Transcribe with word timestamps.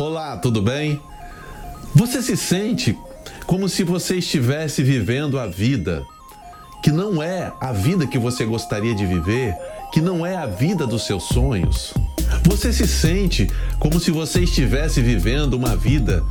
Olá, 0.00 0.36
tudo 0.36 0.62
bem? 0.62 1.00
Você 1.92 2.22
se 2.22 2.36
sente 2.36 2.96
como 3.46 3.68
se 3.68 3.82
você 3.82 4.18
estivesse 4.18 4.80
vivendo 4.80 5.40
a 5.40 5.48
vida 5.48 6.06
que 6.80 6.92
não 6.92 7.20
é 7.20 7.52
a 7.60 7.72
vida 7.72 8.06
que 8.06 8.16
você 8.16 8.44
gostaria 8.44 8.94
de 8.94 9.04
viver, 9.04 9.56
que 9.92 10.00
não 10.00 10.24
é 10.24 10.36
a 10.36 10.46
vida 10.46 10.86
dos 10.86 11.04
seus 11.04 11.24
sonhos? 11.24 11.92
Você 12.44 12.72
se 12.72 12.86
sente 12.86 13.50
como 13.80 13.98
se 13.98 14.12
você 14.12 14.42
estivesse 14.42 15.02
vivendo 15.02 15.54
uma 15.54 15.74
vida 15.74 16.22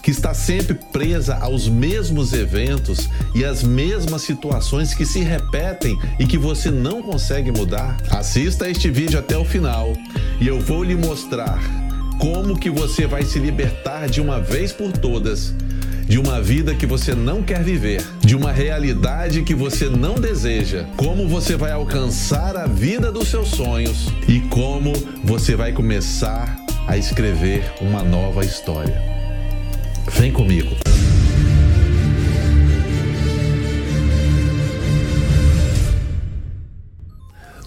que 0.00 0.12
está 0.12 0.32
sempre 0.32 0.74
presa 0.92 1.38
aos 1.38 1.68
mesmos 1.68 2.32
eventos 2.32 3.10
e 3.34 3.44
às 3.44 3.64
mesmas 3.64 4.22
situações 4.22 4.94
que 4.94 5.04
se 5.04 5.22
repetem 5.24 5.98
e 6.20 6.24
que 6.24 6.38
você 6.38 6.70
não 6.70 7.02
consegue 7.02 7.50
mudar? 7.50 7.96
Assista 8.10 8.70
este 8.70 8.88
vídeo 8.88 9.18
até 9.18 9.36
o 9.36 9.44
final 9.44 9.92
e 10.40 10.46
eu 10.46 10.60
vou 10.60 10.84
lhe 10.84 10.94
mostrar 10.94 11.87
como 12.18 12.58
que 12.58 12.70
você 12.70 13.06
vai 13.06 13.22
se 13.22 13.38
libertar 13.38 14.08
de 14.08 14.20
uma 14.20 14.40
vez 14.40 14.72
por 14.72 14.92
todas 14.92 15.54
de 16.08 16.18
uma 16.18 16.40
vida 16.40 16.74
que 16.74 16.86
você 16.86 17.14
não 17.14 17.42
quer 17.42 17.62
viver, 17.62 18.02
de 18.20 18.34
uma 18.34 18.50
realidade 18.50 19.42
que 19.42 19.54
você 19.54 19.90
não 19.90 20.14
deseja, 20.14 20.86
como 20.96 21.28
você 21.28 21.54
vai 21.54 21.70
alcançar 21.70 22.56
a 22.56 22.66
vida 22.66 23.12
dos 23.12 23.28
seus 23.28 23.48
sonhos 23.48 24.08
e 24.26 24.40
como 24.48 24.94
você 25.22 25.54
vai 25.54 25.70
começar 25.70 26.56
a 26.86 26.96
escrever 26.96 27.74
uma 27.82 28.02
nova 28.02 28.42
história. 28.42 28.98
Vem 30.10 30.32
comigo. 30.32 30.74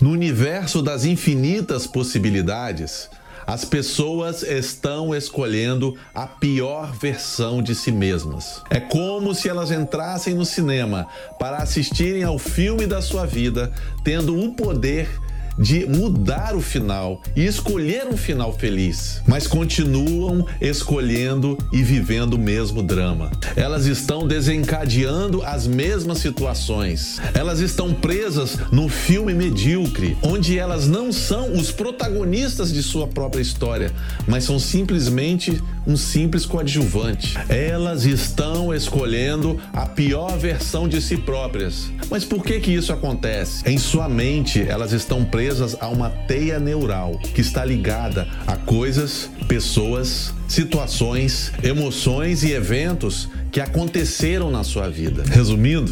No 0.01 0.09
universo 0.09 0.81
das 0.81 1.05
infinitas 1.05 1.85
possibilidades, 1.85 3.07
as 3.51 3.65
pessoas 3.65 4.43
estão 4.43 5.13
escolhendo 5.13 5.97
a 6.15 6.25
pior 6.25 6.93
versão 6.93 7.61
de 7.61 7.75
si 7.75 7.91
mesmas. 7.91 8.63
É 8.69 8.79
como 8.79 9.35
se 9.35 9.49
elas 9.49 9.71
entrassem 9.71 10.33
no 10.33 10.45
cinema 10.45 11.05
para 11.37 11.57
assistirem 11.57 12.23
ao 12.23 12.39
filme 12.39 12.87
da 12.87 13.01
sua 13.01 13.25
vida, 13.25 13.73
tendo 14.05 14.39
o 14.39 14.53
poder 14.53 15.09
de 15.57 15.85
mudar 15.85 16.55
o 16.55 16.61
final 16.61 17.21
e 17.35 17.45
escolher 17.45 18.07
um 18.07 18.17
final 18.17 18.53
feliz, 18.53 19.21
mas 19.27 19.47
continuam 19.47 20.45
escolhendo 20.59 21.57
e 21.71 21.83
vivendo 21.83 22.35
o 22.35 22.39
mesmo 22.39 22.81
drama. 22.81 23.31
Elas 23.55 23.85
estão 23.85 24.27
desencadeando 24.27 25.41
as 25.43 25.67
mesmas 25.67 26.19
situações. 26.19 27.19
Elas 27.33 27.59
estão 27.59 27.93
presas 27.93 28.57
num 28.71 28.87
filme 28.87 29.33
medíocre, 29.33 30.17
onde 30.21 30.57
elas 30.57 30.87
não 30.87 31.11
são 31.11 31.53
os 31.53 31.71
protagonistas 31.71 32.71
de 32.71 32.81
sua 32.81 33.07
própria 33.07 33.41
história, 33.41 33.91
mas 34.27 34.43
são 34.43 34.57
simplesmente 34.57 35.61
um 35.85 35.97
simples 35.97 36.45
coadjuvante. 36.45 37.35
Elas 37.49 38.05
estão 38.05 38.73
escolhendo 38.73 39.59
a 39.73 39.85
pior 39.85 40.37
versão 40.37 40.87
de 40.87 41.01
si 41.01 41.17
próprias. 41.17 41.91
Mas 42.09 42.23
por 42.23 42.43
que 42.43 42.59
que 42.59 42.71
isso 42.71 42.93
acontece? 42.93 43.67
Em 43.69 43.77
sua 43.77 44.07
mente, 44.07 44.61
elas 44.61 44.91
estão 44.91 45.25
presas 45.25 45.40
presas 45.41 45.75
a 45.81 45.87
uma 45.87 46.07
teia 46.07 46.59
neural 46.59 47.17
que 47.33 47.41
está 47.41 47.65
ligada 47.65 48.27
a 48.45 48.55
coisas, 48.55 49.27
pessoas, 49.47 50.31
situações, 50.47 51.51
emoções 51.63 52.43
e 52.43 52.51
eventos 52.51 53.27
que 53.51 53.59
aconteceram 53.59 54.51
na 54.51 54.63
sua 54.63 54.87
vida. 54.87 55.23
Resumindo, 55.27 55.91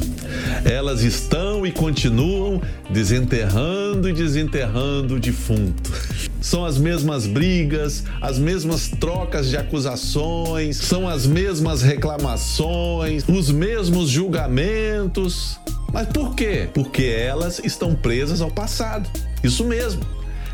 elas 0.63 1.01
estão 1.01 1.65
e 1.65 1.71
continuam 1.71 2.61
desenterrando 2.91 4.07
e 4.07 4.13
desenterrando 4.13 5.15
o 5.15 5.19
defunto. 5.19 5.91
São 6.39 6.63
as 6.63 6.77
mesmas 6.77 7.25
brigas, 7.25 8.03
as 8.21 8.37
mesmas 8.37 8.87
trocas 8.87 9.49
de 9.49 9.57
acusações, 9.57 10.77
são 10.77 11.09
as 11.09 11.25
mesmas 11.25 11.81
reclamações, 11.81 13.23
os 13.27 13.49
mesmos 13.49 14.11
julgamentos. 14.11 15.59
Mas 15.91 16.07
por 16.07 16.35
quê? 16.35 16.69
Porque 16.71 17.03
elas 17.03 17.59
estão 17.63 17.95
presas 17.95 18.41
ao 18.41 18.51
passado. 18.51 19.09
Isso 19.43 19.63
mesmo. 19.65 20.01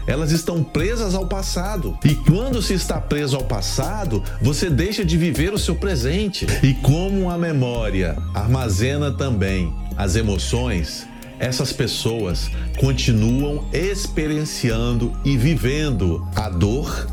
Elas 0.07 0.31
estão 0.31 0.63
presas 0.63 1.16
ao 1.16 1.25
passado. 1.25 1.97
E 2.03 2.13
quando 2.13 2.62
se 2.62 2.73
está 2.73 3.01
preso 3.01 3.35
ao 3.35 3.44
passado, 3.44 4.23
você 4.41 4.69
deixa 4.69 5.03
de 5.03 5.18
viver 5.18 5.53
o 5.53 5.57
seu 5.57 5.75
presente. 5.75 6.46
E 6.62 6.73
como 6.75 7.29
a 7.29 7.38
memória 7.38 8.16
armazena 8.34 9.12
também 9.12 9.73
as 9.97 10.16
emoções, 10.16 11.07
essas 11.40 11.73
pessoas 11.73 12.50
continuam 12.78 13.66
experienciando 13.73 15.12
e 15.25 15.35
vivendo 15.35 16.25
a 16.35 16.50
dor 16.50 17.07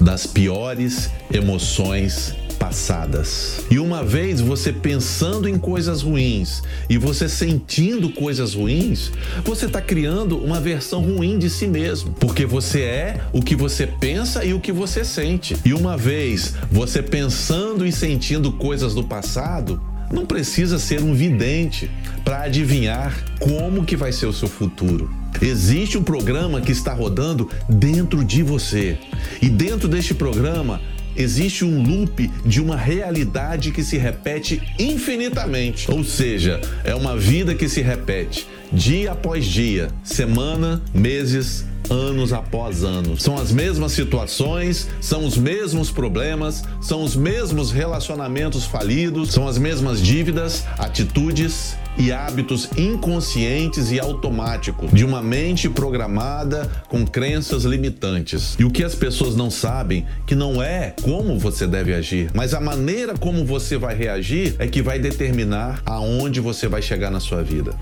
das 0.00 0.26
piores 0.26 1.10
emoções 1.32 2.34
passadas. 2.62 3.66
E 3.68 3.80
uma 3.80 4.04
vez 4.04 4.40
você 4.40 4.72
pensando 4.72 5.48
em 5.48 5.58
coisas 5.58 6.00
ruins 6.00 6.62
e 6.88 6.96
você 6.96 7.28
sentindo 7.28 8.08
coisas 8.10 8.54
ruins, 8.54 9.10
você 9.44 9.66
está 9.66 9.80
criando 9.80 10.38
uma 10.38 10.60
versão 10.60 11.00
ruim 11.02 11.40
de 11.40 11.50
si 11.50 11.66
mesmo, 11.66 12.12
porque 12.20 12.46
você 12.46 12.82
é 12.82 13.20
o 13.32 13.42
que 13.42 13.56
você 13.56 13.84
pensa 13.84 14.44
e 14.44 14.54
o 14.54 14.60
que 14.60 14.70
você 14.70 15.04
sente. 15.04 15.56
E 15.64 15.74
uma 15.74 15.96
vez 15.96 16.54
você 16.70 17.02
pensando 17.02 17.84
e 17.84 17.90
sentindo 17.90 18.52
coisas 18.52 18.94
do 18.94 19.02
passado, 19.02 19.82
não 20.12 20.24
precisa 20.24 20.78
ser 20.78 21.02
um 21.02 21.14
vidente 21.14 21.90
para 22.24 22.42
adivinhar 22.42 23.12
como 23.40 23.84
que 23.84 23.96
vai 23.96 24.12
ser 24.12 24.26
o 24.26 24.32
seu 24.32 24.46
futuro. 24.46 25.10
Existe 25.40 25.98
um 25.98 26.02
programa 26.04 26.60
que 26.60 26.70
está 26.70 26.92
rodando 26.92 27.50
dentro 27.68 28.24
de 28.24 28.44
você. 28.44 28.96
E 29.40 29.48
dentro 29.48 29.88
deste 29.88 30.14
programa 30.14 30.80
existe 31.16 31.64
um 31.64 31.82
loop 31.82 32.30
de 32.44 32.60
uma 32.60 32.76
realidade 32.76 33.70
que 33.70 33.82
se 33.82 33.96
repete 33.96 34.62
infinitamente. 34.78 35.90
Ou 35.90 36.04
seja, 36.04 36.60
é 36.84 36.94
uma 36.94 37.16
vida 37.16 37.54
que 37.54 37.68
se 37.68 37.80
repete 37.80 38.46
dia 38.72 39.12
após 39.12 39.44
dia, 39.44 39.88
semana, 40.02 40.82
meses, 40.94 41.64
anos 41.90 42.32
após 42.32 42.82
anos. 42.82 43.22
São 43.22 43.36
as 43.36 43.52
mesmas 43.52 43.92
situações, 43.92 44.88
são 45.00 45.26
os 45.26 45.36
mesmos 45.36 45.90
problemas, 45.90 46.64
são 46.80 47.02
os 47.02 47.14
mesmos 47.14 47.70
relacionamentos 47.70 48.64
falidos, 48.64 49.32
são 49.32 49.46
as 49.46 49.58
mesmas 49.58 50.00
dívidas, 50.00 50.64
atitudes 50.78 51.76
e 51.96 52.12
hábitos 52.12 52.68
inconscientes 52.76 53.90
e 53.90 54.00
automáticos 54.00 54.90
de 54.92 55.04
uma 55.04 55.22
mente 55.22 55.68
programada 55.68 56.70
com 56.88 57.06
crenças 57.06 57.64
limitantes. 57.64 58.56
E 58.58 58.64
o 58.64 58.70
que 58.70 58.84
as 58.84 58.94
pessoas 58.94 59.36
não 59.36 59.50
sabem 59.50 60.06
que 60.26 60.34
não 60.34 60.62
é 60.62 60.94
como 61.02 61.38
você 61.38 61.66
deve 61.66 61.94
agir, 61.94 62.30
mas 62.34 62.54
a 62.54 62.60
maneira 62.60 63.14
como 63.14 63.44
você 63.44 63.76
vai 63.76 63.94
reagir 63.94 64.54
é 64.58 64.66
que 64.66 64.82
vai 64.82 64.98
determinar 64.98 65.82
aonde 65.84 66.40
você 66.40 66.68
vai 66.68 66.82
chegar 66.82 67.10
na 67.10 67.20
sua 67.20 67.42
vida. 67.42 67.74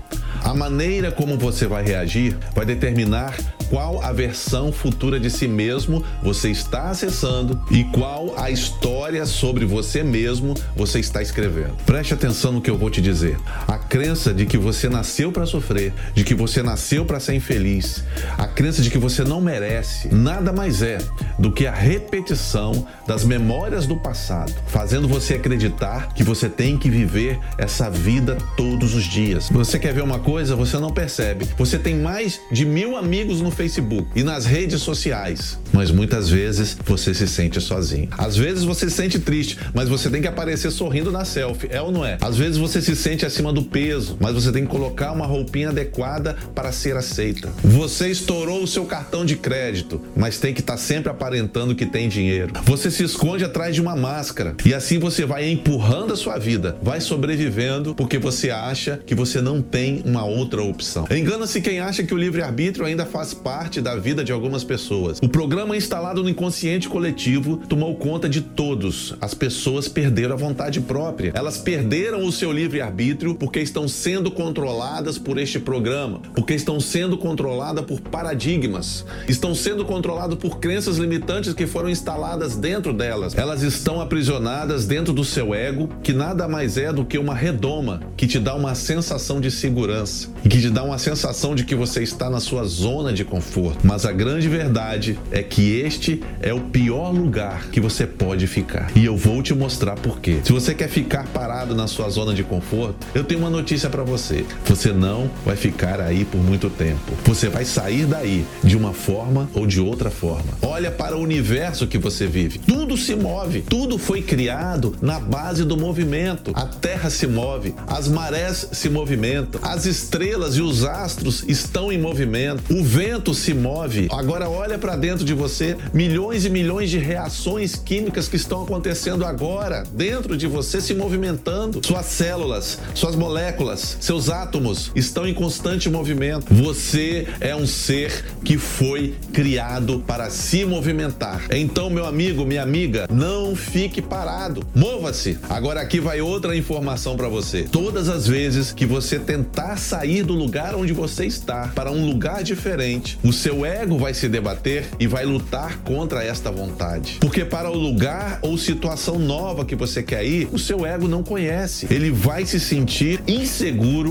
A 0.43 0.53
maneira 0.53 1.11
como 1.11 1.37
você 1.37 1.67
vai 1.67 1.83
reagir 1.83 2.35
vai 2.55 2.65
determinar 2.65 3.37
qual 3.69 4.03
a 4.03 4.11
versão 4.11 4.71
futura 4.71 5.17
de 5.19 5.29
si 5.29 5.47
mesmo 5.47 6.03
você 6.21 6.49
está 6.49 6.89
acessando 6.89 7.61
e 7.71 7.85
qual 7.85 8.33
a 8.37 8.51
história 8.51 9.25
sobre 9.25 9.65
você 9.65 10.03
mesmo 10.03 10.53
você 10.75 10.99
está 10.99 11.21
escrevendo. 11.21 11.73
Preste 11.85 12.13
atenção 12.13 12.51
no 12.51 12.61
que 12.61 12.69
eu 12.69 12.77
vou 12.77 12.89
te 12.89 13.01
dizer. 13.01 13.37
A 13.67 13.77
crença 14.01 14.33
de 14.33 14.47
que 14.47 14.57
você 14.57 14.89
nasceu 14.89 15.31
para 15.31 15.45
sofrer, 15.45 15.93
de 16.15 16.23
que 16.23 16.33
você 16.33 16.63
nasceu 16.63 17.05
para 17.05 17.19
ser 17.19 17.35
infeliz, 17.35 18.03
a 18.35 18.47
crença 18.47 18.81
de 18.81 18.89
que 18.89 18.97
você 18.97 19.23
não 19.23 19.39
merece, 19.39 20.07
nada 20.11 20.51
mais 20.51 20.81
é 20.81 20.97
do 21.37 21.51
que 21.51 21.67
a 21.67 21.71
repetição 21.71 22.87
das 23.05 23.23
memórias 23.23 23.85
do 23.85 23.95
passado, 23.95 24.51
fazendo 24.65 25.07
você 25.07 25.35
acreditar 25.35 26.15
que 26.15 26.23
você 26.23 26.49
tem 26.49 26.79
que 26.79 26.89
viver 26.89 27.37
essa 27.59 27.91
vida 27.91 28.39
todos 28.57 28.95
os 28.95 29.03
dias. 29.03 29.49
Você 29.51 29.77
quer 29.77 29.93
ver 29.93 30.01
uma 30.01 30.17
coisa? 30.17 30.55
Você 30.55 30.79
não 30.79 30.89
percebe. 30.89 31.47
Você 31.55 31.77
tem 31.77 31.95
mais 31.95 32.41
de 32.51 32.65
mil 32.65 32.97
amigos 32.97 33.39
no 33.39 33.51
Facebook 33.51 34.07
e 34.15 34.23
nas 34.23 34.47
redes 34.47 34.81
sociais, 34.81 35.59
mas 35.71 35.91
muitas 35.91 36.27
vezes 36.27 36.75
você 36.83 37.13
se 37.13 37.27
sente 37.27 37.61
sozinho. 37.61 38.09
Às 38.17 38.35
vezes 38.35 38.63
você 38.63 38.89
se 38.89 38.95
sente 38.95 39.19
triste, 39.19 39.59
mas 39.75 39.87
você 39.87 40.09
tem 40.09 40.23
que 40.23 40.27
aparecer 40.27 40.71
sorrindo 40.71 41.11
na 41.11 41.23
selfie, 41.23 41.67
é 41.69 41.79
ou 41.79 41.91
não 41.91 42.03
é? 42.03 42.17
Às 42.19 42.35
vezes 42.35 42.57
você 42.57 42.81
se 42.81 42.95
sente 42.95 43.27
acima 43.27 43.53
do 43.53 43.61
peso, 43.61 43.90
mas 44.19 44.33
você 44.33 44.51
tem 44.51 44.63
que 44.63 44.69
colocar 44.69 45.11
uma 45.11 45.25
roupinha 45.25 45.69
adequada 45.69 46.35
para 46.55 46.71
ser 46.71 46.95
aceita. 46.95 47.49
Você 47.63 48.09
estourou 48.09 48.63
o 48.63 48.67
seu 48.67 48.85
cartão 48.85 49.25
de 49.25 49.35
crédito, 49.35 50.01
mas 50.15 50.39
tem 50.39 50.53
que 50.53 50.61
estar 50.61 50.73
tá 50.73 50.79
sempre 50.79 51.11
aparentando 51.11 51.75
que 51.75 51.85
tem 51.85 52.07
dinheiro. 52.07 52.53
Você 52.63 52.89
se 52.89 53.03
esconde 53.03 53.43
atrás 53.43 53.75
de 53.75 53.81
uma 53.81 53.95
máscara 53.95 54.55
e 54.65 54.73
assim 54.73 54.99
você 54.99 55.25
vai 55.25 55.49
empurrando 55.49 56.13
a 56.13 56.15
sua 56.15 56.37
vida, 56.37 56.77
vai 56.81 57.01
sobrevivendo 57.01 57.93
porque 57.95 58.17
você 58.17 58.49
acha 58.49 58.99
que 59.05 59.15
você 59.15 59.41
não 59.41 59.61
tem 59.61 60.01
uma 60.05 60.23
outra 60.23 60.61
opção. 60.61 61.05
Engana-se 61.11 61.61
quem 61.61 61.79
acha 61.79 62.03
que 62.03 62.13
o 62.13 62.17
livre-arbítrio 62.17 62.85
ainda 62.85 63.05
faz 63.05 63.33
parte 63.33 63.81
da 63.81 63.95
vida 63.95 64.23
de 64.23 64.31
algumas 64.31 64.63
pessoas. 64.63 65.19
O 65.21 65.27
programa 65.27 65.75
instalado 65.75 66.23
no 66.23 66.29
inconsciente 66.29 66.87
coletivo 66.87 67.57
tomou 67.67 67.95
conta 67.95 68.29
de 68.29 68.41
todos. 68.41 69.15
As 69.19 69.33
pessoas 69.33 69.87
perderam 69.87 70.33
a 70.33 70.37
vontade 70.37 70.79
própria. 70.81 71.31
Elas 71.35 71.57
perderam 71.57 72.25
o 72.25 72.31
seu 72.31 72.51
livre-arbítrio 72.51 73.35
porque 73.35 73.59
estão 73.59 73.80
sendo 73.87 74.31
controladas 74.31 75.17
por 75.17 75.37
este 75.37 75.59
programa, 75.59 76.21
porque 76.35 76.53
estão 76.53 76.79
sendo 76.79 77.17
controladas 77.17 77.85
por 77.85 77.99
paradigmas, 77.99 79.05
estão 79.27 79.53
sendo 79.53 79.85
controladas 79.85 80.37
por 80.37 80.59
crenças 80.59 80.97
limitantes 80.97 81.53
que 81.53 81.67
foram 81.67 81.89
instaladas 81.89 82.55
dentro 82.55 82.93
delas. 82.93 83.37
Elas 83.37 83.61
estão 83.61 84.01
aprisionadas 84.01 84.85
dentro 84.85 85.13
do 85.13 85.23
seu 85.23 85.53
ego, 85.53 85.89
que 86.03 86.13
nada 86.13 86.47
mais 86.47 86.77
é 86.77 86.91
do 86.91 87.05
que 87.05 87.17
uma 87.17 87.35
redoma 87.35 88.01
que 88.15 88.27
te 88.27 88.39
dá 88.39 88.55
uma 88.55 88.75
sensação 88.75 89.39
de 89.39 89.51
segurança 89.51 90.29
e 90.43 90.49
que 90.49 90.59
te 90.59 90.69
dá 90.69 90.83
uma 90.83 90.97
sensação 90.97 91.55
de 91.55 91.63
que 91.63 91.75
você 91.75 92.03
está 92.03 92.29
na 92.29 92.39
sua 92.39 92.63
zona 92.63 93.13
de 93.13 93.23
conforto. 93.23 93.79
Mas 93.83 94.05
a 94.05 94.11
grande 94.11 94.47
verdade 94.47 95.17
é 95.31 95.41
que 95.43 95.79
este 95.79 96.21
é 96.41 96.53
o 96.53 96.59
pior 96.59 97.11
lugar 97.11 97.67
que 97.71 97.79
você 97.79 98.05
pode 98.05 98.47
ficar. 98.47 98.91
E 98.95 99.05
eu 99.05 99.17
vou 99.17 99.41
te 99.41 99.53
mostrar 99.53 99.95
por 99.95 100.19
quê. 100.19 100.39
Se 100.43 100.51
você 100.51 100.73
quer 100.73 100.89
ficar 100.89 101.27
parado 101.27 101.75
na 101.75 101.87
sua 101.87 102.09
zona 102.09 102.33
de 102.33 102.43
conforto, 102.43 102.95
eu 103.13 103.23
tenho 103.23 103.39
uma 103.39 103.49
notícia 103.49 103.70
para 103.89 104.03
você. 104.03 104.45
Você 104.65 104.91
não 104.91 105.29
vai 105.45 105.55
ficar 105.55 106.01
aí 106.01 106.25
por 106.25 106.39
muito 106.39 106.69
tempo. 106.69 107.13
Você 107.25 107.47
vai 107.47 107.63
sair 107.63 108.05
daí 108.05 108.45
de 108.63 108.75
uma 108.75 108.93
forma 108.93 109.49
ou 109.53 109.65
de 109.65 109.79
outra 109.79 110.09
forma. 110.09 110.53
Olha 110.61 110.91
para 110.91 111.15
o 111.15 111.21
universo 111.21 111.87
que 111.87 111.97
você 111.97 112.27
vive. 112.27 112.59
Tudo 112.59 112.97
se 112.97 113.15
move, 113.15 113.61
tudo 113.61 113.97
foi 113.97 114.21
criado 114.21 114.95
na 115.01 115.19
base 115.19 115.63
do 115.63 115.77
movimento. 115.77 116.51
A 116.53 116.65
terra 116.65 117.09
se 117.09 117.27
move, 117.27 117.73
as 117.87 118.07
marés 118.07 118.67
se 118.71 118.89
movimentam, 118.89 119.61
as 119.63 119.85
estrelas 119.85 120.55
e 120.55 120.61
os 120.61 120.83
astros 120.83 121.43
estão 121.47 121.91
em 121.91 121.97
movimento, 121.97 122.63
o 122.73 122.83
vento 122.83 123.33
se 123.33 123.53
move. 123.53 124.07
Agora 124.11 124.49
olha 124.49 124.77
para 124.77 124.95
dentro 124.95 125.23
de 125.23 125.33
você, 125.33 125.77
milhões 125.93 126.45
e 126.45 126.49
milhões 126.49 126.89
de 126.89 126.97
reações 126.97 127.75
químicas 127.75 128.27
que 128.27 128.35
estão 128.35 128.63
acontecendo 128.63 129.25
agora 129.25 129.83
dentro 129.93 130.35
de 130.35 130.47
você 130.47 130.81
se 130.81 130.93
movimentando. 130.93 131.81
Suas 131.85 132.07
células, 132.07 132.79
suas 132.93 133.15
moléculas, 133.15 133.60
seus 133.99 134.29
átomos 134.29 134.91
estão 134.95 135.27
em 135.27 135.33
constante 135.33 135.87
movimento. 135.87 136.51
Você 136.51 137.27
é 137.39 137.55
um 137.55 137.67
ser 137.67 138.25
que 138.43 138.57
foi 138.57 139.13
criado 139.31 140.03
para 140.07 140.29
se 140.31 140.65
movimentar. 140.65 141.45
Então, 141.51 141.89
meu 141.89 142.05
amigo, 142.05 142.43
minha 142.43 142.63
amiga, 142.63 143.07
não 143.11 143.55
fique 143.55 144.01
parado. 144.01 144.65
Mova-se. 144.73 145.37
Agora 145.47 145.79
aqui 145.79 145.99
vai 145.99 146.21
outra 146.21 146.55
informação 146.55 147.15
para 147.15 147.29
você. 147.29 147.63
Todas 147.63 148.09
as 148.09 148.25
vezes 148.25 148.73
que 148.73 148.85
você 148.85 149.19
tentar 149.19 149.77
sair 149.77 150.23
do 150.23 150.33
lugar 150.33 150.73
onde 150.73 150.91
você 150.91 151.25
está 151.25 151.67
para 151.75 151.91
um 151.91 152.05
lugar 152.05 152.43
diferente, 152.43 153.19
o 153.23 153.31
seu 153.31 153.63
ego 153.63 153.97
vai 153.97 154.13
se 154.13 154.27
debater 154.27 154.85
e 154.99 155.05
vai 155.05 155.23
lutar 155.23 155.77
contra 155.79 156.23
esta 156.23 156.51
vontade. 156.51 157.17
Porque 157.19 157.45
para 157.45 157.69
o 157.69 157.77
lugar 157.77 158.39
ou 158.41 158.57
situação 158.57 159.19
nova 159.19 159.63
que 159.63 159.75
você 159.75 160.01
quer 160.01 160.25
ir, 160.25 160.49
o 160.51 160.57
seu 160.57 160.83
ego 160.83 161.07
não 161.07 161.21
conhece. 161.21 161.87
Ele 161.91 162.09
vai 162.09 162.43
se 162.43 162.59
sentir 162.59 163.21
inseguro 163.27 163.50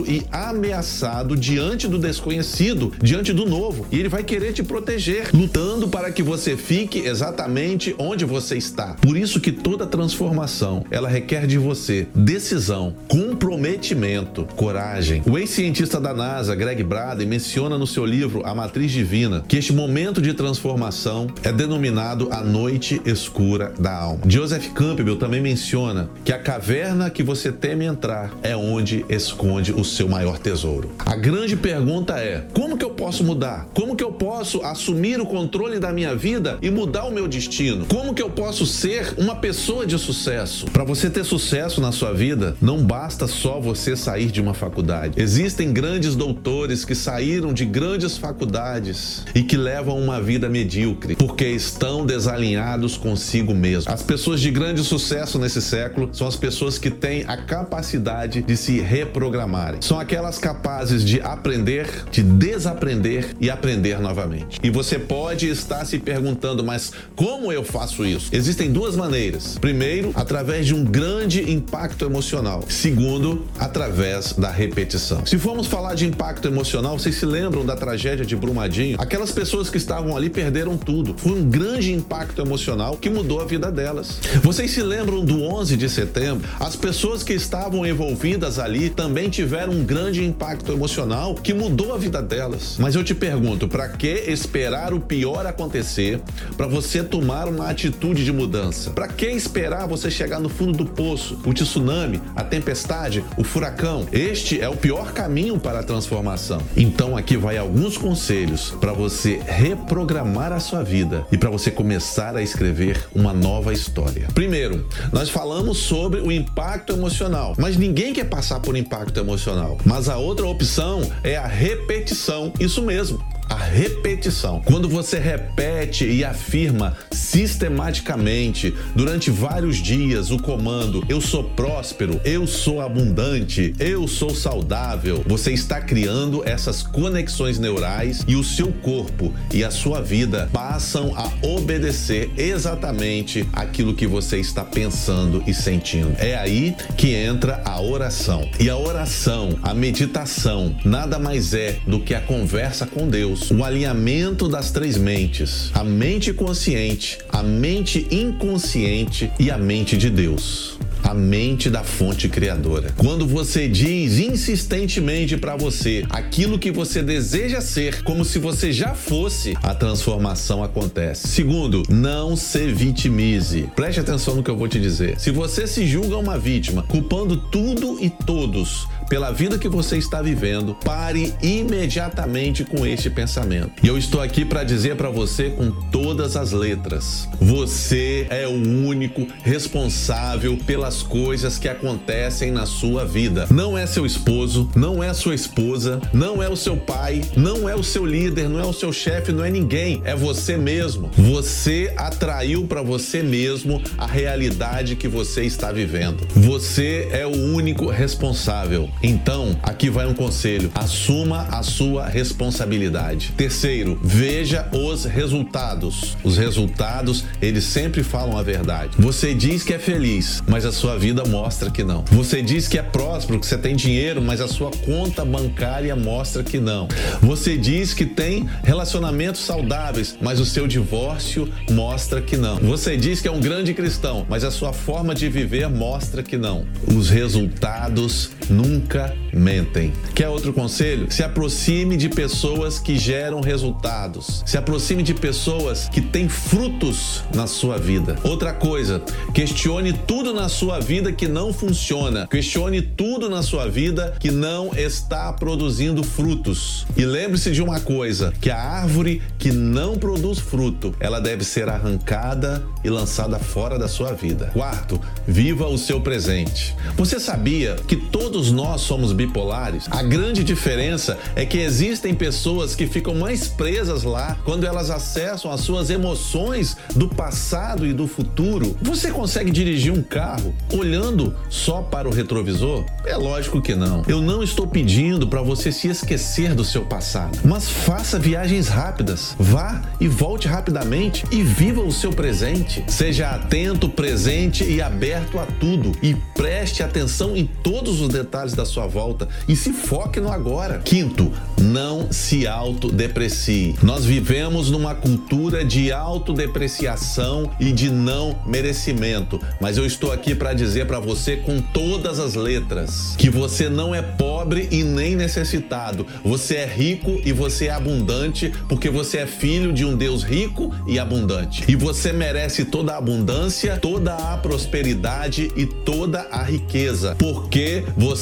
e 0.07 0.25
ameaçado 0.31 1.37
diante 1.37 1.89
do 1.89 1.99
desconhecido, 1.99 2.93
diante 3.03 3.33
do 3.33 3.45
novo, 3.45 3.85
e 3.91 3.99
ele 3.99 4.09
vai 4.09 4.23
querer 4.23 4.53
te 4.53 4.63
proteger, 4.63 5.31
lutando 5.35 5.89
para 5.89 6.13
que 6.13 6.23
você 6.23 6.57
fique 6.57 7.01
exatamente 7.01 7.95
onde 7.99 8.25
você 8.25 8.57
está. 8.57 8.95
Por 9.01 9.17
isso 9.17 9.41
que 9.41 9.51
toda 9.51 9.87
transformação, 9.87 10.85
ela 10.91 11.09
requer 11.09 11.47
de 11.49 11.59
você 11.59 12.07
decisão, 12.15 12.95
comprometimento, 13.09 14.47
coragem. 14.55 15.23
O 15.27 15.37
ex-cientista 15.37 16.01
da 16.01 16.15
NASA, 16.15 16.55
Greg 16.55 16.85
Braden, 16.85 17.27
menciona 17.27 17.77
no 17.77 17.87
seu 17.87 18.05
livro 18.05 18.43
A 18.45 18.55
Matriz 18.55 18.93
Divina 18.93 19.45
que 19.49 19.57
este 19.57 19.73
momento 19.73 20.23
de 20.23 20.33
transformação 20.33 21.27
é 21.43 21.51
denominado 21.51 22.29
a 22.31 22.41
noite 22.41 23.01
escura 23.05 23.73
da 23.81 23.93
alma. 23.93 24.21
Joseph 24.29 24.69
Campbell 24.75 25.17
também 25.17 25.41
menciona 25.41 26.09
que 26.25 26.33
a 26.33 26.39
caverna 26.39 27.11
que 27.11 27.23
você 27.23 27.51
teme 27.51 27.85
entrar 27.85 28.33
é 28.43 28.55
onde 28.55 29.05
esconde 29.09 29.30
o 29.77 29.85
seu 29.85 30.09
maior 30.09 30.39
tesouro. 30.39 30.91
A 30.99 31.17
grande 31.17 31.57
pergunta 31.57 32.19
é: 32.19 32.47
como 32.53 32.77
que 32.77 32.85
eu 32.85 32.91
posso 32.91 33.25
mudar? 33.25 33.69
Como 33.75 33.97
que 33.97 34.05
eu 34.05 34.13
posso 34.13 34.63
assumir 34.63 35.21
o 35.21 35.27
controle 35.27 35.79
da 35.79 35.93
minha 35.93 36.15
vida 36.15 36.59
e 36.63 36.71
mudar 36.71 37.05
o 37.05 37.11
meu 37.11 37.29
destino? 37.29 37.87
Como 37.87 38.15
que 38.15 38.23
eu 38.23 38.31
posso 38.31 38.67
ser 38.67 39.15
uma 39.19 39.37
pessoa 39.37 39.87
de 39.87 39.99
sucesso? 39.99 40.67
Para 40.67 40.85
você 40.85 41.11
ter 41.11 41.25
sucesso 41.25 41.81
na 41.81 41.93
sua 41.93 42.13
vida, 42.13 42.57
não 42.61 42.85
basta 42.85 43.27
só 43.27 43.61
você 43.61 43.97
sair 43.97 44.31
de 44.31 44.41
uma 44.41 44.55
faculdade. 44.55 45.21
Existem 45.21 45.73
grandes 45.73 46.15
doutores 46.15 46.85
que 46.85 46.95
saíram 46.95 47.53
de 47.53 47.65
grandes 47.65 48.17
faculdades 48.17 49.25
e 49.35 49.43
que 49.43 49.57
levam 49.57 49.99
uma 49.99 50.21
vida 50.21 50.49
medíocre 50.49 51.17
porque 51.17 51.47
estão 51.47 52.05
desalinhados 52.05 52.97
consigo 52.97 53.55
mesmo. 53.55 53.93
As 53.93 54.03
pessoas 54.03 54.41
de 54.41 54.51
grande 54.51 54.83
sucesso 54.83 55.39
nesse 55.39 55.61
século 55.61 56.09
são 56.13 56.27
as 56.27 56.37
pessoas 56.37 56.79
que 56.79 56.91
têm 56.91 57.25
a 57.27 57.37
capacidade 57.37 58.43
de 58.43 58.57
se 58.57 58.81
reprogramarem. 59.21 59.83
São 59.83 60.01
aquelas 60.01 60.39
capazes 60.39 61.05
de 61.05 61.21
aprender, 61.21 62.07
de 62.11 62.23
desaprender 62.23 63.37
e 63.39 63.51
aprender 63.51 64.01
novamente. 64.01 64.59
E 64.63 64.71
você 64.71 64.99
pode 64.99 65.47
estar 65.47 65.85
se 65.85 65.99
perguntando, 65.99 66.65
mas 66.65 66.93
como 67.15 67.53
eu 67.53 67.63
faço 67.63 68.05
isso? 68.05 68.31
Existem 68.33 68.73
duas 68.73 68.97
maneiras. 68.97 69.59
Primeiro, 69.59 70.13
através 70.15 70.67
de 70.67 70.75
um 70.75 70.85
grande 70.85 71.51
impacto 71.53 72.07
emocional. 72.07 72.65
Segundo, 72.69 73.45
através 73.59 74.33
da 74.33 74.51
repetição. 74.51 75.27
Se 75.27 75.39
formos 75.39 75.67
falar 75.67 75.95
de 75.95 76.07
impacto 76.07 76.49
emocional, 76.49 76.99
vocês 76.99 77.17
se 77.17 77.27
lembram 77.27 77.65
da 77.65 77.77
tragédia 77.77 78.25
de 78.25 78.35
Brumadinho? 78.35 78.97
Aquelas 78.99 79.31
pessoas 79.31 79.69
que 79.69 79.77
estavam 79.77 80.17
ali 80.17 80.31
perderam 80.31 80.79
tudo. 80.79 81.15
Foi 81.19 81.33
um 81.33 81.45
grande 81.45 81.93
impacto 81.93 82.41
emocional 82.41 82.97
que 82.97 83.11
mudou 83.11 83.41
a 83.41 83.45
vida 83.45 83.71
delas. 83.71 84.19
Vocês 84.43 84.71
se 84.71 84.83
lembram 84.83 85.25
do 85.25 85.43
11 85.43 85.77
de 85.77 85.89
setembro? 85.89 86.49
As 86.59 86.75
pessoas 86.75 87.23
que 87.23 87.35
estavam 87.35 87.85
envolvidas 87.85 88.59
ali 88.59 88.89
também 89.01 89.31
tiveram 89.31 89.73
um 89.73 89.83
grande 89.83 90.23
impacto 90.23 90.71
emocional 90.71 91.35
que 91.35 91.55
mudou 91.55 91.95
a 91.95 91.97
vida 91.97 92.21
delas. 92.21 92.77
Mas 92.79 92.95
eu 92.95 93.03
te 93.03 93.15
pergunto, 93.15 93.67
para 93.67 93.89
que 93.89 94.07
esperar 94.07 94.93
o 94.93 95.01
pior 95.01 95.47
acontecer 95.47 96.21
para 96.55 96.67
você 96.67 97.03
tomar 97.03 97.49
uma 97.49 97.71
atitude 97.71 98.23
de 98.23 98.31
mudança? 98.31 98.91
Para 98.91 99.09
que 99.09 99.25
esperar 99.25 99.89
você 99.89 100.11
chegar 100.11 100.39
no 100.39 100.51
fundo 100.51 100.77
do 100.77 100.85
poço, 100.85 101.41
o 101.47 101.55
tsunami, 101.55 102.21
a 102.37 102.45
tempestade, 102.45 103.25
o 103.39 103.43
furacão? 103.43 104.07
Este 104.13 104.61
é 104.61 104.69
o 104.69 104.77
pior 104.77 105.15
caminho 105.15 105.59
para 105.59 105.81
a 105.81 105.83
transformação. 105.83 106.61
Então 106.77 107.17
aqui 107.17 107.39
vai 107.39 107.57
alguns 107.57 107.97
conselhos 107.97 108.75
para 108.83 108.93
você 108.93 109.41
reprogramar 109.47 110.53
a 110.53 110.61
sua 110.61 110.83
vida 110.83 111.27
e 111.33 111.39
para 111.39 111.49
você 111.49 111.71
começar 111.71 112.37
a 112.37 112.43
escrever 112.43 113.03
uma 113.15 113.33
nova 113.33 113.73
história. 113.73 114.29
Primeiro, 114.35 114.87
nós 115.11 115.31
falamos 115.31 115.79
sobre 115.79 116.21
o 116.21 116.31
impacto 116.31 116.93
emocional, 116.93 117.55
mas 117.57 117.79
ninguém 117.79 118.13
quer 118.13 118.29
passar 118.29 118.61
por 118.61 118.77
impacto 118.77 118.90
emocional. 119.21 119.79
Mas 119.85 120.09
a 120.09 120.17
outra 120.17 120.47
opção 120.47 121.01
é 121.23 121.37
a 121.37 121.47
repetição. 121.47 122.53
Isso 122.59 122.83
mesmo 122.83 123.23
a 123.51 123.57
repetição. 123.57 124.63
Quando 124.65 124.89
você 124.89 125.19
repete 125.19 126.07
e 126.07 126.25
afirma 126.25 126.97
sistematicamente 127.11 128.73
durante 128.95 129.31
vários 129.31 129.77
dias 129.77 130.31
o 130.31 130.39
comando 130.39 131.05
eu 131.09 131.21
sou 131.21 131.43
próspero, 131.43 132.21
eu 132.25 132.47
sou 132.47 132.81
abundante, 132.81 133.75
eu 133.81 134.07
sou 134.07 134.35
saudável, 134.35 135.25
você 135.27 135.53
está 135.53 135.81
criando 135.81 136.47
essas 136.47 136.83
conexões 136.83 137.59
neurais 137.59 138.25
e 138.29 138.37
o 138.37 138.45
seu 138.45 138.73
corpo 138.73 139.35
e 139.53 139.65
a 139.65 139.71
sua 139.71 140.01
vida 140.01 140.49
passam 140.53 141.13
a 141.17 141.29
obedecer 141.45 142.31
exatamente 142.37 143.49
aquilo 143.53 143.95
que 143.95 144.07
você 144.07 144.39
está 144.39 144.65
pensando 144.65 145.43
e 145.47 145.53
sentindo. 145.53 146.15
É 146.19 146.37
aí 146.37 146.77
que 146.97 147.15
entra 147.15 147.61
a 147.65 147.81
oração. 147.81 148.49
E 148.61 148.71
a 148.71 148.77
oração, 148.77 149.59
a 149.63 149.75
meditação, 149.75 150.77
nada 150.85 151.19
mais 151.19 151.53
é 151.53 151.79
do 151.87 152.01
que 152.01 152.15
a 152.15 152.21
conversa 152.21 152.87
com 152.87 153.09
Deus 153.09 153.40
O 153.51 153.65
alinhamento 153.65 154.49
das 154.49 154.71
três 154.71 154.97
mentes: 154.97 155.71
a 155.75 155.85
mente 155.85 156.33
consciente, 156.33 157.19
a 157.29 157.43
mente 157.43 158.07
inconsciente 158.11 159.31
e 159.39 159.51
a 159.51 159.59
mente 159.59 159.97
de 159.97 160.11
Deus 160.11 160.79
a 161.11 161.15
mente 161.15 161.69
da 161.69 161.83
fonte 161.83 162.29
criadora. 162.29 162.93
Quando 162.97 163.27
você 163.27 163.69
diz 163.69 164.19
insistentemente 164.19 165.37
para 165.37 165.57
você 165.57 166.05
aquilo 166.09 166.59
que 166.59 166.71
você 166.71 167.03
deseja 167.03 167.61
ser, 167.61 168.03
como 168.05 168.25
se 168.25 168.39
você 168.39 168.73
já 168.73 168.95
fosse, 168.95 169.57
a 169.63 169.75
transformação 169.75 170.63
acontece. 170.63 171.27
Segundo, 171.27 171.83
não 171.89 172.37
se 172.37 172.67
vitimize. 172.73 173.69
Preste 173.75 174.01
atenção 174.01 174.37
no 174.37 174.43
que 174.43 174.51
eu 174.51 174.57
vou 174.57 174.69
te 174.69 174.79
dizer. 174.79 175.19
Se 175.19 175.31
você 175.31 175.67
se 175.67 175.87
julga 175.87 176.17
uma 176.17 176.39
vítima, 176.39 176.85
culpando 176.85 177.37
tudo 177.37 177.99
e 178.01 178.11
todos 178.11 178.87
pela 179.11 179.33
vida 179.33 179.59
que 179.59 179.69
você 179.69 179.99
está 179.99 180.23
vivendo, 180.23 180.73
pare 180.73 181.35
imediatamente 181.43 182.65
com 182.65 182.87
este 182.87 183.11
pensamento. 183.11 183.73
E 183.83 183.89
eu 183.89 183.99
estou 183.99 184.21
aqui 184.21 184.45
para 184.45 184.63
dizer 184.63 184.95
para 184.95 185.11
você 185.11 185.51
com 185.51 185.73
todas 185.91 186.37
as 186.37 186.53
letras: 186.53 187.29
você 187.41 188.29
é 188.31 188.47
o 188.47 188.53
único 188.53 189.27
responsável 189.43 190.57
pelas 190.65 191.03
coisas 191.03 191.59
que 191.59 191.69
acontecem 191.69 192.53
na 192.53 192.65
sua 192.67 193.05
vida. 193.05 193.49
Não 193.51 193.77
é 193.77 193.85
seu 193.85 194.07
esposo, 194.07 194.71
não 194.77 195.03
é 195.03 195.13
sua 195.13 195.35
esposa, 195.35 196.01
não 196.13 196.41
é 196.41 196.49
o 196.49 196.57
seu 196.57 196.77
pai, 196.77 197.21
não 197.37 197.69
é 197.69 197.75
o 197.75 197.83
seu 197.83 198.07
líder, 198.07 198.49
não 198.49 198.61
é 198.61 198.65
o 198.65 198.73
seu 198.73 198.93
chefe, 198.93 199.33
não 199.33 199.45
é 199.45 199.51
ninguém, 199.51 200.01
é 200.05 200.15
você 200.15 200.57
mesmo. 200.57 201.11
Você 201.17 201.93
atraiu 201.97 202.65
para 202.69 202.81
você 202.81 203.25
mesmo 203.25 203.83
a 203.99 204.07
realidade 204.07 204.95
que 204.95 205.09
você 205.09 205.43
está 205.43 205.73
vivendo. 205.73 206.29
Você 206.37 207.09
é 207.11 207.27
o 207.27 207.35
único 207.35 207.91
responsável. 207.91 208.89
Então, 209.03 209.57
aqui 209.63 209.89
vai 209.89 210.07
um 210.07 210.15
conselho: 210.15 210.71
assuma 210.75 211.49
a 211.51 211.63
sua 211.63 212.07
responsabilidade. 212.07 213.33
Terceiro, 213.37 213.99
veja 214.03 214.69
os 214.73 215.05
resultados. 215.05 216.17
Os 216.23 216.37
resultados, 216.37 217.25
eles 217.41 217.65
sempre 217.65 218.03
falam 218.03 218.37
a 218.37 218.43
verdade. 218.43 218.91
Você 218.99 219.35
diz 219.35 219.63
que 219.63 219.73
é 219.73 219.79
feliz, 219.79 220.43
mas 220.47 220.65
a 220.65 220.73
sua 220.73 220.99
vida 220.99 221.25
mostra 221.25 221.71
que 221.71 221.83
não. 221.83 222.05
Você 222.11 222.43
diz 222.43 222.69
que 222.69 222.79
é 222.79 222.83
próspero, 222.83 223.39
que 223.41 223.47
você 223.47 223.57
tem 223.57 223.75
dinheiro, 223.75 224.21
mas 224.21 224.41
a 224.41 224.49
sua 224.49 224.71
conta 224.71 225.25
bancária 225.25 225.97
mostra 225.97 226.43
que 226.43 226.59
não. 226.59 226.89
Você 227.23 227.57
diz 227.57 227.95
que 227.95 228.05
tem 228.05 228.49
relacionamentos 228.63 229.41
saudáveis, 229.41 230.17
mas 230.21 230.41
o 230.41 230.45
seu 230.45 230.67
divórcio 230.67 231.49
mostra 231.71 232.21
que 232.21 232.37
não. 232.37 232.57
Você 232.57 232.97
diz 232.97 233.21
que 233.21 233.29
é 233.29 233.31
um 233.31 233.41
grande 233.41 233.73
cristão, 233.73 234.27
mas 234.29 234.45
a 234.45 234.51
sua 234.51 234.73
forma 234.73 235.15
de 235.15 235.29
viver 235.29 235.69
mostra 235.69 236.23
que 236.23 236.37
não. 236.37 236.67
Os 236.87 237.09
resultados 237.09 238.31
nunca 238.51 239.15
mentem. 239.33 239.93
Quer 240.15 240.29
outro 240.29 240.53
conselho? 240.53 241.11
Se 241.11 241.23
aproxime 241.23 241.97
de 241.97 242.09
pessoas 242.09 242.79
que 242.79 242.99
geram 242.99 243.41
resultados. 243.41 244.43
Se 244.45 244.59
aproxime 244.59 245.03
de 245.03 245.15
pessoas 245.15 245.89
que 245.89 246.01
têm 246.01 246.29
frutos 246.29 247.23
na 247.35 247.47
sua 247.47 247.79
vida. 247.79 248.17
Outra 248.25 248.53
coisa, 248.53 249.01
questione 249.33 249.93
tudo 249.93 250.35
na 250.35 250.49
sua 250.49 250.81
vida 250.81 251.13
que 251.13 251.29
não 251.29 251.53
funciona. 251.53 252.27
Questione 252.27 252.83
tudo 252.83 253.31
na 253.31 253.43
sua 253.43 253.69
vida 253.69 254.15
que 254.19 254.31
não 254.31 254.75
está 254.75 255.33
produzindo 255.33 256.03
frutos. 256.03 256.87
E 256.97 257.05
lembre-se 257.05 257.53
de 257.53 257.63
uma 257.63 257.81
coisa, 257.81 258.33
que 258.41 258.51
a 258.51 258.61
árvore 258.61 259.23
que 259.39 259.53
não 259.53 259.97
produz 259.97 260.39
fruto, 260.39 260.95
ela 260.99 261.21
deve 261.21 261.45
ser 261.45 261.69
arrancada 261.69 262.63
e 262.83 262.91
lançada 262.91 263.39
fora 263.39 263.79
da 263.79 263.89
sua 263.89 264.13
vida. 264.13 264.51
Quarto, 264.53 265.01
viva 265.27 265.67
o 265.67 265.79
seu 265.79 266.01
presente. 266.01 266.75
Você 266.97 267.21
sabia 267.21 267.77
que 267.87 267.97
todos 267.97 268.40
nós 268.49 268.81
somos 268.83 269.13
bipolares? 269.13 269.87
A 269.91 270.03
grande 270.03 270.43
diferença 270.43 271.19
é 271.35 271.45
que 271.45 271.59
existem 271.59 272.15
pessoas 272.15 272.75
que 272.75 272.87
ficam 272.87 273.15
mais 273.15 273.49
presas 273.49 274.05
lá 274.05 274.39
quando 274.45 274.65
elas 274.65 274.89
acessam 274.89 275.51
as 275.51 275.61
suas 275.61 275.91
emoções 275.91 276.77
do 276.95 277.09
passado 277.09 277.87
e 277.87 277.93
do 277.93 278.07
futuro. 278.07 278.77
Você 278.81 279.11
consegue 279.11 279.51
dirigir 279.51 279.93
um 279.93 280.03
carro 280.03 280.55
olhando 280.73 281.37
só 281.49 281.83
para 281.83 282.09
o 282.09 282.13
retrovisor? 282.13 282.85
É 283.05 283.17
lógico 283.17 283.61
que 283.61 283.75
não. 283.75 284.03
Eu 284.09 284.23
não 284.23 284.43
estou 284.43 284.67
pedindo 284.67 285.27
para 285.27 285.43
você 285.43 285.71
se 285.71 285.89
esquecer 285.89 286.55
do 286.55 286.65
seu 286.65 286.83
passado, 286.83 287.39
mas 287.45 287.69
faça 287.69 288.19
viagens 288.19 288.69
rápidas. 288.69 289.35
Vá 289.39 289.83
e 290.01 290.09
volte 290.09 290.49
rapidamente 290.49 291.25
e 291.31 291.43
viva 291.43 291.83
o 291.83 291.93
seu 291.93 292.11
presente. 292.11 292.85
Seja 292.89 293.31
atento, 293.31 293.89
presente 293.89 294.65
e 294.65 294.81
aberto 294.81 295.39
a 295.39 295.45
tudo 295.47 295.93
e 296.03 296.15
preste 296.35 296.83
atenção 296.83 297.37
em 297.37 297.45
todos 297.45 298.01
os 298.01 298.09
detalhes 298.09 298.30
da 298.31 298.65
sua 298.65 298.87
volta 298.87 299.29
e 299.49 299.57
se 299.57 299.73
foque 299.73 300.21
no 300.21 300.31
agora. 300.31 300.79
Quinto, 300.79 301.33
não 301.61 302.13
se 302.13 302.47
autodeprecie. 302.47 303.75
Nós 303.83 304.05
vivemos 304.05 304.71
numa 304.71 304.95
cultura 304.95 305.65
de 305.65 305.91
autodepreciação 305.91 307.51
e 307.59 307.73
de 307.73 307.91
não 307.91 308.39
merecimento, 308.47 309.41
mas 309.61 309.77
eu 309.77 309.85
estou 309.85 310.13
aqui 310.13 310.33
para 310.33 310.55
dizer 310.55 310.87
para 310.87 311.01
você 311.01 311.39
com 311.39 311.61
todas 311.61 312.21
as 312.21 312.37
letras 312.37 313.17
que 313.19 313.29
você 313.29 313.69
não 313.69 313.93
é 313.93 314.01
pobre 314.01 314.69
e 314.71 314.85
nem 314.85 315.17
necessitado. 315.17 316.07
Você 316.25 316.55
é 316.55 316.67
rico 316.67 317.21
e 317.25 317.33
você 317.33 317.67
é 317.67 317.73
abundante 317.73 318.53
porque 318.69 318.89
você 318.89 319.19
é 319.19 319.27
filho 319.27 319.73
de 319.73 319.85
um 319.85 319.97
Deus 319.97 320.23
rico 320.23 320.73
e 320.87 321.01
abundante. 321.01 321.65
E 321.67 321.75
você 321.75 322.13
merece 322.13 322.65
toda 322.65 322.95
a 322.95 322.99
abundância, 322.99 323.77
toda 323.77 324.15
a 324.15 324.37
prosperidade 324.37 325.51
e 325.57 325.67
toda 325.67 326.29
a 326.31 326.45
riqueza, 326.45 327.17
porque 327.19 327.85
você 327.97 328.20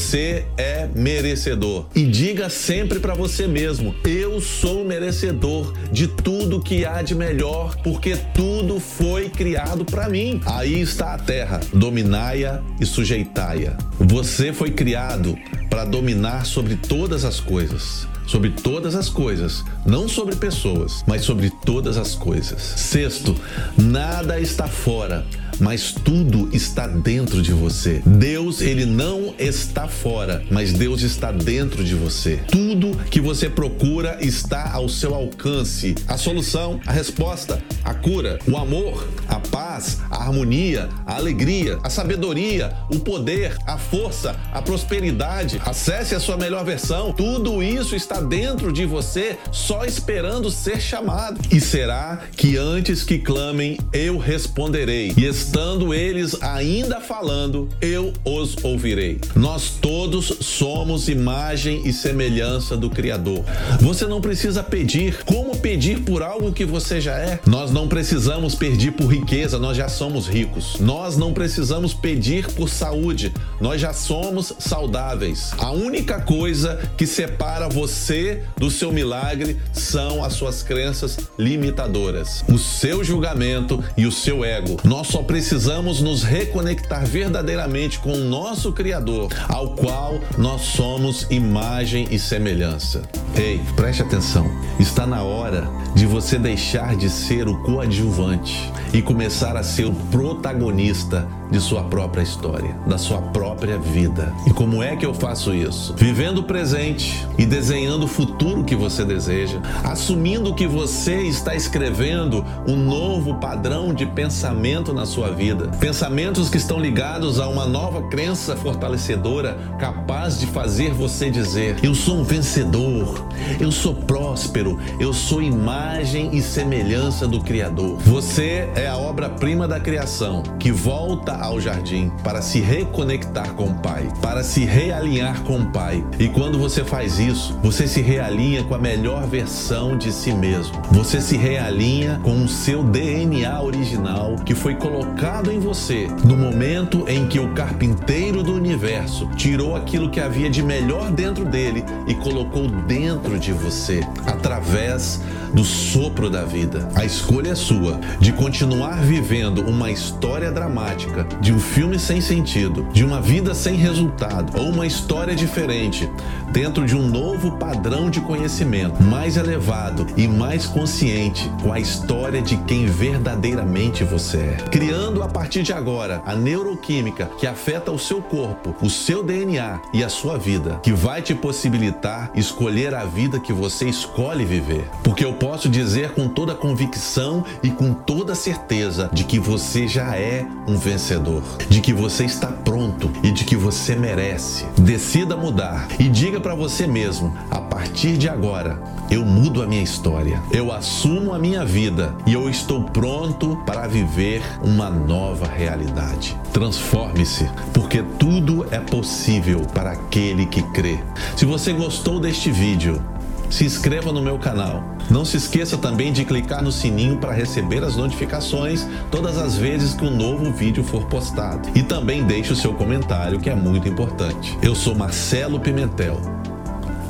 é 0.56 0.88
merecedor. 0.94 1.86
E 1.94 2.04
diga 2.04 2.48
sempre 2.48 3.00
para 3.00 3.14
você 3.14 3.46
mesmo: 3.46 3.94
eu 4.04 4.40
sou 4.40 4.84
merecedor 4.84 5.74
de 5.90 6.06
tudo 6.06 6.62
que 6.62 6.86
há 6.86 7.02
de 7.02 7.14
melhor, 7.14 7.76
porque 7.82 8.16
tudo 8.34 8.78
foi 8.78 9.28
criado 9.28 9.84
para 9.84 10.08
mim. 10.08 10.40
Aí 10.46 10.80
está 10.80 11.14
a 11.14 11.18
terra, 11.18 11.60
dominai-a 11.72 12.62
e 12.80 12.86
sujeitai-a. 12.86 13.76
Você 13.98 14.52
foi 14.52 14.70
criado 14.70 15.36
para 15.68 15.84
dominar 15.84 16.46
sobre 16.46 16.76
todas 16.76 17.24
as 17.24 17.40
coisas 17.40 18.06
sobre 18.28 18.50
todas 18.50 18.94
as 18.94 19.08
coisas, 19.08 19.64
não 19.86 20.06
sobre 20.06 20.36
pessoas, 20.36 21.02
mas 21.06 21.22
sobre 21.22 21.50
todas 21.64 21.96
as 21.96 22.14
coisas. 22.14 22.60
Sexto, 22.60 23.34
nada 23.74 24.38
está 24.38 24.68
fora 24.68 25.24
mas 25.60 25.92
tudo 25.92 26.48
está 26.52 26.86
dentro 26.86 27.42
de 27.42 27.52
você. 27.52 28.02
Deus, 28.04 28.60
ele 28.60 28.84
não 28.84 29.34
está 29.38 29.88
fora, 29.88 30.42
mas 30.50 30.72
Deus 30.72 31.02
está 31.02 31.32
dentro 31.32 31.84
de 31.84 31.94
você. 31.94 32.40
Tudo 32.48 32.96
que 33.10 33.20
você 33.20 33.48
procura 33.48 34.18
está 34.20 34.72
ao 34.72 34.88
seu 34.88 35.14
alcance. 35.14 35.94
A 36.06 36.16
solução, 36.16 36.80
a 36.86 36.92
resposta, 36.92 37.62
a 37.84 37.94
cura, 37.94 38.38
o 38.46 38.56
amor, 38.56 39.08
a 39.28 39.40
paz, 39.40 39.98
a 40.10 40.22
harmonia, 40.22 40.88
a 41.06 41.16
alegria, 41.16 41.78
a 41.82 41.90
sabedoria, 41.90 42.72
o 42.90 42.98
poder, 42.98 43.56
a 43.66 43.78
força, 43.78 44.36
a 44.52 44.62
prosperidade. 44.62 45.60
Acesse 45.64 46.14
a 46.14 46.20
sua 46.20 46.36
melhor 46.36 46.64
versão. 46.64 47.12
Tudo 47.12 47.62
isso 47.62 47.94
está 47.94 48.20
dentro 48.20 48.72
de 48.72 48.84
você, 48.84 49.38
só 49.50 49.84
esperando 49.84 50.50
ser 50.50 50.80
chamado. 50.80 51.40
E 51.50 51.60
será 51.60 52.22
que 52.36 52.56
antes 52.56 53.02
que 53.02 53.18
clamem, 53.18 53.78
eu 53.92 54.18
responderei. 54.18 55.12
E 55.16 55.24
estando 55.48 55.94
eles 55.94 56.36
ainda 56.42 57.00
falando, 57.00 57.70
eu 57.80 58.12
os 58.22 58.54
ouvirei. 58.62 59.18
Nós 59.34 59.70
todos 59.80 60.26
somos 60.40 61.08
imagem 61.08 61.80
e 61.86 61.92
semelhança 61.92 62.76
do 62.76 62.90
Criador. 62.90 63.42
Você 63.80 64.06
não 64.06 64.20
precisa 64.20 64.62
pedir. 64.62 65.24
Como 65.24 65.56
pedir 65.56 66.00
por 66.00 66.22
algo 66.22 66.52
que 66.52 66.66
você 66.66 67.00
já 67.00 67.16
é? 67.16 67.40
Nós 67.46 67.70
não 67.70 67.88
precisamos 67.88 68.54
pedir 68.54 68.92
por 68.92 69.06
riqueza, 69.06 69.58
nós 69.58 69.74
já 69.74 69.88
somos 69.88 70.26
ricos. 70.26 70.76
Nós 70.80 71.16
não 71.16 71.32
precisamos 71.32 71.94
pedir 71.94 72.46
por 72.52 72.68
saúde, 72.68 73.32
nós 73.58 73.80
já 73.80 73.94
somos 73.94 74.52
saudáveis. 74.58 75.52
A 75.56 75.70
única 75.70 76.20
coisa 76.20 76.78
que 76.98 77.06
separa 77.06 77.70
você 77.70 78.42
do 78.58 78.70
seu 78.70 78.92
milagre 78.92 79.56
são 79.72 80.22
as 80.22 80.34
suas 80.34 80.62
crenças 80.62 81.16
limitadoras, 81.38 82.44
o 82.52 82.58
seu 82.58 83.02
julgamento 83.02 83.82
e 83.96 84.04
o 84.04 84.12
seu 84.12 84.44
ego. 84.44 84.76
Nós 84.84 85.06
só 85.06 85.22
precisamos 85.22 85.37
precisamos 85.38 86.00
nos 86.00 86.24
reconectar 86.24 87.06
verdadeiramente 87.06 88.00
com 88.00 88.10
o 88.10 88.24
nosso 88.24 88.72
Criador, 88.72 89.32
ao 89.48 89.70
qual 89.70 90.18
nós 90.36 90.62
somos 90.62 91.28
imagem 91.30 92.08
e 92.10 92.18
semelhança. 92.18 93.02
Ei, 93.36 93.60
preste 93.76 94.02
atenção. 94.02 94.50
Está 94.80 95.06
na 95.06 95.22
hora 95.22 95.68
de 95.94 96.06
você 96.06 96.40
deixar 96.40 96.96
de 96.96 97.08
ser 97.08 97.46
o 97.46 97.56
coadjuvante 97.62 98.68
e 98.92 99.00
começar 99.00 99.56
a 99.56 99.62
ser 99.62 99.84
o 99.84 99.94
protagonista 100.10 101.28
de 101.50 101.60
sua 101.60 101.82
própria 101.84 102.22
história, 102.22 102.76
da 102.86 102.98
sua 102.98 103.20
própria 103.20 103.78
vida. 103.78 104.32
E 104.46 104.50
como 104.50 104.82
é 104.82 104.96
que 104.96 105.06
eu 105.06 105.14
faço 105.14 105.54
isso? 105.54 105.94
Vivendo 105.96 106.38
o 106.38 106.42
presente 106.42 107.26
e 107.38 107.46
desenhando 107.46 108.04
o 108.04 108.08
futuro 108.08 108.64
que 108.64 108.76
você 108.76 109.04
deseja, 109.04 109.60
assumindo 109.84 110.54
que 110.54 110.66
você 110.66 111.22
está 111.22 111.54
escrevendo 111.54 112.44
um 112.66 112.76
novo 112.76 113.34
padrão 113.36 113.94
de 113.94 114.06
pensamento 114.06 114.92
na 114.92 115.06
sua 115.06 115.30
vida. 115.30 115.68
Pensamentos 115.80 116.50
que 116.50 116.56
estão 116.56 116.78
ligados 116.78 117.40
a 117.40 117.48
uma 117.48 117.66
nova 117.66 118.02
crença 118.08 118.56
fortalecedora 118.56 119.56
capaz 119.78 120.38
de 120.38 120.46
fazer 120.46 120.92
você 120.92 121.30
dizer: 121.30 121.76
Eu 121.82 121.94
sou 121.94 122.18
um 122.18 122.24
vencedor, 122.24 123.26
eu 123.60 123.72
sou 123.72 123.94
próspero, 123.94 124.78
eu 124.98 125.12
sou 125.12 125.42
imagem 125.42 126.34
e 126.36 126.42
semelhança 126.42 127.26
do 127.26 127.40
Criador. 127.40 127.98
Você 127.98 128.68
é 128.74 128.88
a 128.88 128.96
obra-prima 128.96 129.66
da 129.66 129.80
criação 129.80 130.42
que 130.58 130.70
volta 130.70 131.37
ao 131.40 131.60
jardim 131.60 132.10
para 132.22 132.42
se 132.42 132.60
reconectar 132.60 133.54
com 133.54 133.66
o 133.66 133.74
Pai, 133.74 134.08
para 134.20 134.42
se 134.42 134.64
realinhar 134.64 135.42
com 135.42 135.60
o 135.60 135.66
Pai. 135.66 136.04
E 136.18 136.28
quando 136.28 136.58
você 136.58 136.84
faz 136.84 137.18
isso, 137.18 137.58
você 137.62 137.86
se 137.86 138.00
realinha 138.00 138.64
com 138.64 138.74
a 138.74 138.78
melhor 138.78 139.26
versão 139.26 139.96
de 139.96 140.12
si 140.12 140.32
mesmo. 140.32 140.80
Você 140.90 141.20
se 141.20 141.36
realinha 141.36 142.20
com 142.22 142.44
o 142.44 142.48
seu 142.48 142.82
DNA 142.82 143.60
original 143.62 144.36
que 144.44 144.54
foi 144.54 144.74
colocado 144.74 145.50
em 145.50 145.58
você 145.58 146.08
no 146.24 146.36
momento 146.36 147.04
em 147.08 147.26
que 147.26 147.38
o 147.38 147.52
carpinteiro 147.52 148.42
do 148.42 148.54
universo 148.54 149.28
tirou 149.36 149.76
aquilo 149.76 150.10
que 150.10 150.20
havia 150.20 150.50
de 150.50 150.62
melhor 150.62 151.10
dentro 151.10 151.44
dele 151.44 151.84
e 152.06 152.14
colocou 152.14 152.68
dentro 152.68 153.38
de 153.38 153.52
você 153.52 154.00
através 154.26 155.20
do 155.52 155.64
sopro 155.64 156.28
da 156.28 156.44
vida. 156.44 156.88
A 156.94 157.04
escolha 157.04 157.50
é 157.50 157.54
sua 157.54 157.98
de 158.20 158.32
continuar 158.32 159.02
vivendo 159.02 159.62
uma 159.62 159.90
história 159.90 160.50
dramática, 160.50 161.24
de 161.40 161.52
um 161.52 161.58
filme 161.58 161.98
sem 161.98 162.20
sentido, 162.20 162.86
de 162.92 163.04
uma 163.04 163.20
vida 163.20 163.54
sem 163.54 163.74
resultado 163.74 164.58
ou 164.58 164.68
uma 164.68 164.86
história 164.86 165.34
diferente, 165.34 166.10
dentro 166.50 166.84
de 166.84 166.96
um 166.96 167.06
novo 167.06 167.52
padrão 167.58 168.10
de 168.10 168.20
conhecimento, 168.20 169.02
mais 169.02 169.36
elevado 169.36 170.06
e 170.16 170.26
mais 170.26 170.66
consciente 170.66 171.50
com 171.62 171.72
a 171.72 171.80
história 171.80 172.40
de 172.40 172.56
quem 172.58 172.86
verdadeiramente 172.86 174.04
você 174.04 174.38
é. 174.38 174.56
Criando 174.70 175.22
a 175.22 175.28
partir 175.28 175.62
de 175.62 175.72
agora 175.72 176.22
a 176.24 176.34
neuroquímica 176.34 177.30
que 177.38 177.46
afeta 177.46 177.90
o 177.90 177.98
seu 177.98 178.20
corpo, 178.20 178.74
o 178.80 178.90
seu 178.90 179.22
DNA 179.22 179.80
e 179.92 180.02
a 180.02 180.08
sua 180.08 180.38
vida, 180.38 180.80
que 180.82 180.92
vai 180.92 181.22
te 181.22 181.34
possibilitar 181.34 182.30
escolher 182.34 182.94
a 182.94 183.04
vida 183.04 183.38
que 183.40 183.52
você 183.52 183.88
escolhe 183.88 184.44
viver. 184.44 184.88
Porque 185.02 185.24
eu 185.24 185.34
posso 185.34 185.68
dizer 185.68 186.10
com 186.12 186.28
toda 186.28 186.54
convicção 186.54 187.44
e 187.62 187.70
com 187.70 187.92
toda 187.92 188.34
certeza 188.34 189.10
de 189.12 189.24
que 189.24 189.38
você 189.38 189.86
já 189.86 190.16
é 190.16 190.46
um 190.66 190.76
vencedor, 191.18 191.42
de 191.68 191.80
que 191.80 191.92
você 191.92 192.24
está 192.24 192.46
pronto 192.46 193.10
e 193.22 193.30
de 193.30 193.44
que 193.44 193.56
você 193.56 193.94
merece. 193.94 194.64
Decida 194.78 195.36
mudar 195.36 195.88
e 195.98 196.08
diga 196.08 196.40
para 196.40 196.54
você 196.54 196.86
mesmo: 196.86 197.36
a 197.50 197.60
partir 197.60 198.16
de 198.16 198.28
agora, 198.28 198.80
eu 199.10 199.24
mudo 199.24 199.62
a 199.62 199.66
minha 199.66 199.82
história, 199.82 200.40
eu 200.52 200.72
assumo 200.72 201.34
a 201.34 201.38
minha 201.38 201.64
vida 201.64 202.14
e 202.26 202.32
eu 202.32 202.48
estou 202.48 202.84
pronto 202.84 203.56
para 203.66 203.86
viver 203.86 204.42
uma 204.62 204.88
nova 204.88 205.46
realidade. 205.46 206.36
Transforme-se, 206.52 207.48
porque 207.72 208.02
tudo 208.18 208.66
é 208.70 208.78
possível 208.78 209.60
para 209.74 209.92
aquele 209.92 210.46
que 210.46 210.62
crê. 210.70 210.98
Se 211.36 211.44
você 211.44 211.72
gostou 211.72 212.20
deste 212.20 212.50
vídeo, 212.50 213.02
se 213.50 213.64
inscreva 213.64 214.12
no 214.12 214.22
meu 214.22 214.38
canal. 214.38 214.96
Não 215.10 215.24
se 215.24 215.36
esqueça 215.36 215.78
também 215.78 216.12
de 216.12 216.24
clicar 216.24 216.62
no 216.62 216.70
sininho 216.70 217.16
para 217.16 217.32
receber 217.32 217.82
as 217.82 217.96
notificações 217.96 218.86
todas 219.10 219.38
as 219.38 219.56
vezes 219.56 219.94
que 219.94 220.04
um 220.04 220.14
novo 220.14 220.52
vídeo 220.52 220.84
for 220.84 221.06
postado. 221.06 221.68
E 221.74 221.82
também 221.82 222.24
deixe 222.24 222.52
o 222.52 222.56
seu 222.56 222.74
comentário, 222.74 223.40
que 223.40 223.48
é 223.48 223.54
muito 223.54 223.88
importante. 223.88 224.56
Eu 224.62 224.74
sou 224.74 224.94
Marcelo 224.94 225.58
Pimentel. 225.58 226.20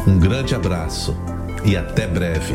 Um 0.06 0.18
grande 0.18 0.54
abraço 0.54 1.16
e 1.64 1.76
até 1.76 2.06
breve. 2.06 2.54